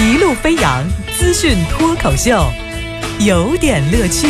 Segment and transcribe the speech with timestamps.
[0.00, 0.86] 一路飞扬
[1.18, 2.48] 资讯脱口秀，
[3.18, 4.28] 有点乐趣。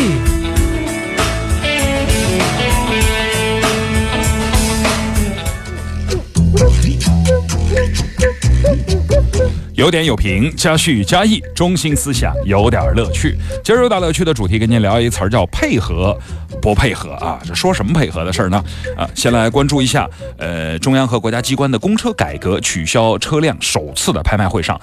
[9.75, 13.37] 有点有评，加叙加意，中心思想有点乐趣。
[13.63, 16.17] 今儿有点乐趣的主题，跟您聊一词儿叫配合，
[16.59, 17.39] 不配合啊？
[17.45, 18.61] 这说什么配合的事儿呢？
[18.97, 24.79] 啊，先来关注一下，呃，中央和国家机关的公车改革取消车辆首次的拍卖会上。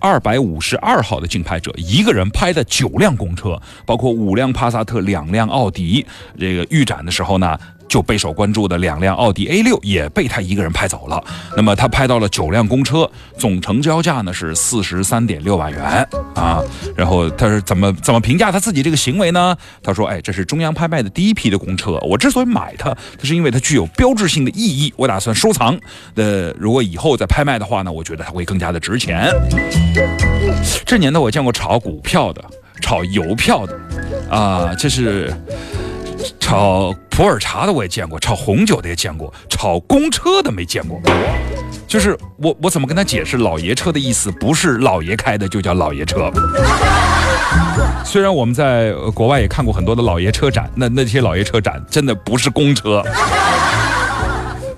[0.00, 6.04] 二百五十二号的竞拍者，一个人拍的九辆公车，包括五辆帕萨特、两辆奥迪。
[6.38, 7.58] 这个预展的时候呢，
[7.90, 11.22] 就备受关注的两辆奥迪 A 六也被他一个人拍走了。
[11.56, 16.62] 那么他拍到了九辆公车，总成交价呢是四十三点六万元啊。
[16.96, 19.56] 然后他是怎么怎么评价他自己这个行为呢？
[19.82, 25.76] 他说：“哎，这是中央拍卖的第一批的公车，我之所以买它，它是因为它具有标志性的意义，我打算收藏。
[26.14, 29.28] 呃，如果以后再拍卖的话呢，我觉得它会更加的值钱。”
[30.86, 32.44] 这年头我见过炒股票的，
[32.80, 33.80] 炒邮票的，
[34.30, 35.34] 啊，这是
[36.38, 40.98] 炒普洱茶的我也见过，炒红酒的也见过，炒公车的没见过。
[41.86, 44.30] 就是我我怎么跟他解释老爷车的意思？
[44.30, 46.32] 不是老爷开的就叫老爷车。
[48.06, 53.04] 虽然我们在国外也看过很多的老爷车展，那那些老爷车展真的不是公车。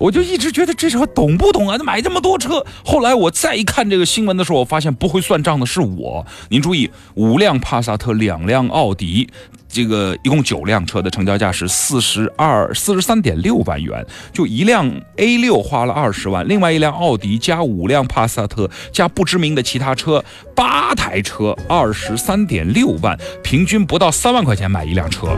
[0.03, 1.77] 我就一直觉得这车懂不懂啊？
[1.77, 6.25] 他买这么多车，后来我再一看这个新闻的时候，我发现不会算账的是我。
[6.49, 9.29] 您注意，五辆帕萨特，两辆奥迪，
[9.69, 20.21] 这个一共九辆车的成交价是四十二四十三点六万元，就一辆 A 六花了二十万，另外一辆奥迪加五辆帕萨特加不知名的其他车，
[20.53, 25.29] 八台车二十三点六万，平均不到三万块钱买一辆车，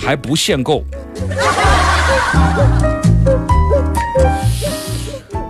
[0.00, 0.84] 还不限购。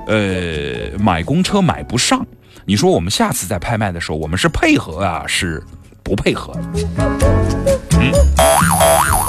[0.06, 2.26] 呃，买公车买不上，
[2.64, 5.62] 你说我们下次在拍卖的时候，我们是配合啊，是
[6.02, 6.52] 不配合？
[8.00, 8.12] 嗯，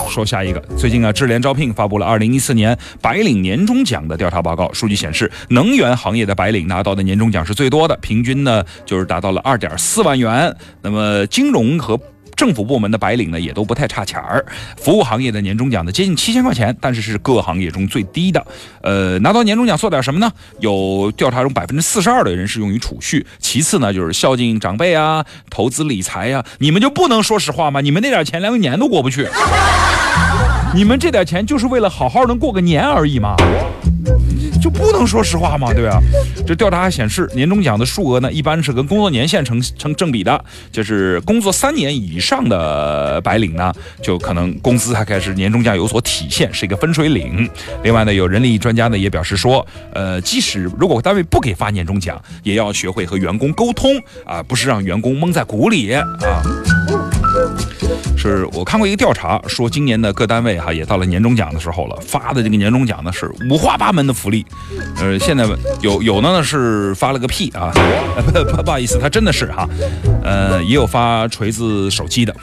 [0.09, 10.55] 说下一个，最近啊，智联招聘发布了二零一四年白领年终奖的调查报告，数据显示，能源行业的白领拿到的年终奖是最多的，平均呢就是达到了二点四万元。
[10.81, 11.99] 那么金融和
[12.41, 14.43] 政府部门的白领呢，也都不太差钱儿。
[14.75, 18.43] 服务行业的年终奖呢，接近七千块钱，但是是各行业中最低的。
[18.81, 20.31] 呃，拿到年终奖做点什么呢？
[20.59, 26.43] 有调查中百分之四十二的人是用于储蓄，其次呢就是孝敬长辈啊，投资理财呀。
[26.57, 27.79] 你们就不能说实话吗？
[27.79, 29.27] 你们那点钱连个年都过不去，
[30.73, 33.35] 你们这点钱就是为了好好能过个年而已吗？
[34.61, 35.73] 就不能说实话吗？
[35.73, 35.99] 对吧？
[36.45, 40.45] 这调查还显示，年终奖的数额呢，一般是跟工作年限成成正比的。
[40.71, 47.49] 就是工作三年以上的白领呢，就可能工资还开始年终奖有所体现，是一个分水岭。
[47.83, 53.91] 另外呢，有人力专家呢也表示说，呃，即使如果单位不给发年终奖，也要学会和员工沟通
[54.25, 56.03] 啊，不是让员工蒙在鼓里啊。
[58.17, 64.45] 是我看过一个调查，说今年的各单位哈也到了年终奖的时候了，发的这个年终奖呢是五花八门的福利，
[64.97, 65.45] 呃，现在
[65.81, 67.71] 有有的呢是发了个屁啊，
[68.25, 69.67] 不 不不好意思，他真的是哈，
[70.23, 72.35] 呃，也有发锤子手机的，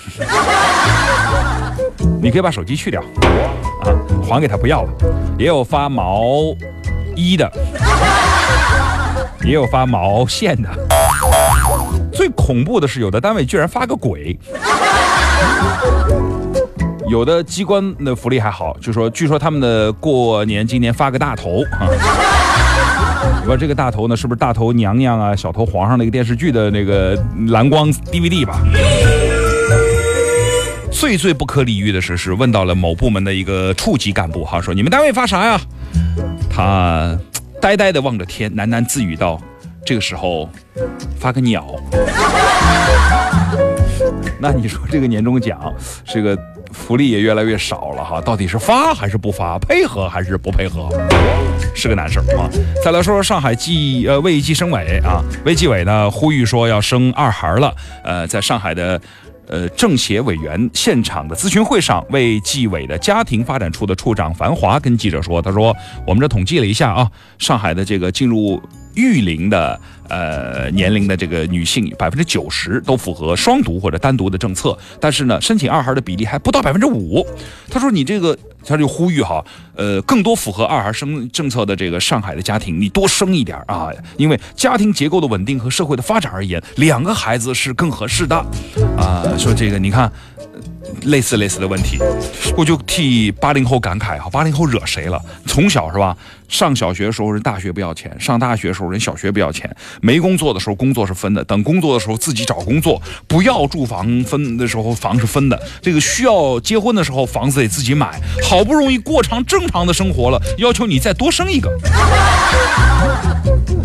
[2.21, 3.01] 你可以把手机去掉
[3.83, 3.95] 啊，
[4.29, 4.91] 还给他不要了，
[5.39, 6.55] 也有发毛
[7.15, 7.51] 衣的，
[9.45, 10.69] 也有发毛线的，
[12.13, 14.39] 最恐怖的是有的单位居然发个鬼。
[17.09, 21.88] 有的机关的福利还好，就说据说他们的过年今年发个大头 啊，
[23.41, 27.19] 你说这个大头呢，是不是大头娘娘啊、小头皇上那个电视剧的那个
[27.49, 28.60] 蓝光 DVD 吧？
[30.91, 35.60] 最最不可理喻的是，是问到了某部门的一个处级干部哈，说你们单位发啥呀？
[36.50, 37.16] 他
[37.60, 39.41] 呆呆的望着天，喃喃自语道
[39.88, 40.47] ：“这个时候
[41.19, 41.65] 发个鸟。
[44.38, 45.72] ”那你说这个年终奖，
[46.04, 46.38] 这个
[46.72, 50.91] 福利也越来越少了哈，到底是发还是不发，配合还是不配合，
[51.75, 52.50] 是个难事儿啊。
[52.84, 57.75] 再来说说上海计呃卫计生委啊，卫计委呢呼吁说要生二孩了，
[58.05, 59.00] 呃，在上海的。
[59.50, 65.75] 呃，政协委员现场的咨询会上，卫计委的家庭发展处的处长樊华跟记者说：“他说，
[66.06, 68.61] 我们这统计了一下啊，上海的这个进入
[68.94, 77.26] 育龄的呃年龄的这个女性，百分之九十都符合双独或者单独的政策，但是呢，申请二孩的比例还不到百分之五。
[77.70, 78.37] 他说，你这个。”
[78.67, 79.43] 他就呼吁哈，
[79.76, 83.88] 呃，更多符合二孩生政策的这个上海的家庭，你多生一点啊，
[84.19, 88.37] 因为家庭结构的稳定和社会的发展而言，两个孩子是更合适的
[88.99, 89.25] 啊。
[89.38, 90.12] 说这个，你看，
[91.02, 91.99] 类似类似的问题，
[92.56, 95.20] 我就替八零后感慨哈，八零后惹谁了？
[95.46, 96.17] 从小是吧？
[96.49, 99.70] 上小学的时候人大学不要钱，上大学的时候人小学不要钱，
[100.00, 111.70] 没工作的时候工作是分的，等工作的时候自己找工作，不要住房分的时候房是分的，这个需要结婚的时候房子得自己买，好不容易过上正常的生活了，要求你再多生一个，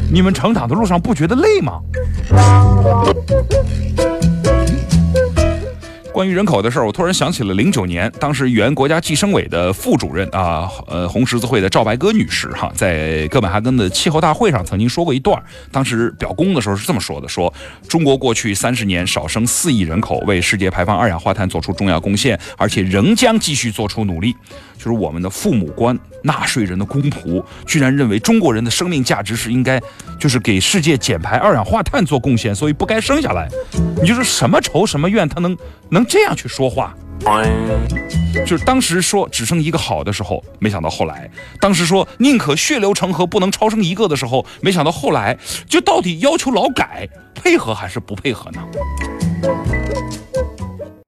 [0.09, 1.81] 你们成长的路上不觉得累吗？
[6.13, 17.51] 关于人口的事儿，我突然想起了零九年，当时原国家计生委的副主任啊，呃，红十字会的赵白鸽女士哈，在哥本哈根的气候大会上曾经说过一段，当时表功的时候是这么说的：说
[17.88, 24.36] 中国过去三十年少生四亿人口，为世界排放二氧化碳做出重要贡献，而且仍将继续做出努力。
[24.77, 29.79] 就是我们的父母官、纳税人的公仆，居然认为中国人的生命价值是应该，
[30.19, 33.47] 就是给世界减排二氧化碳做贡献，所以不该生下来。
[34.01, 35.55] 你就是什么仇什么怨，他能
[35.89, 36.95] 能这样去说话？
[38.45, 41.29] 就是当时说只生一个好的时候，没想到后来；
[41.61, 45.37] 当时说宁可血流成河，不能超生一个的时候，没想到后来
[45.67, 48.61] 就到底要求劳改，配合还是不配合呢？